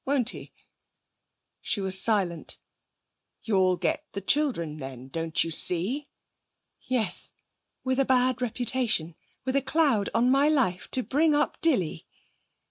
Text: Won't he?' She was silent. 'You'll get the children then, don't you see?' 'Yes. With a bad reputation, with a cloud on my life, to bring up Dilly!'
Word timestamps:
Won't 0.03 0.29
he?' 0.29 0.51
She 1.61 1.79
was 1.79 2.01
silent. 2.01 2.57
'You'll 3.43 3.77
get 3.77 4.03
the 4.13 4.21
children 4.21 4.77
then, 4.77 5.09
don't 5.09 5.43
you 5.43 5.51
see?' 5.51 6.09
'Yes. 6.81 7.29
With 7.83 7.99
a 7.99 8.05
bad 8.05 8.41
reputation, 8.41 9.13
with 9.45 9.55
a 9.55 9.61
cloud 9.61 10.09
on 10.15 10.31
my 10.31 10.49
life, 10.49 10.89
to 10.89 11.03
bring 11.03 11.35
up 11.35 11.61
Dilly!' 11.61 12.07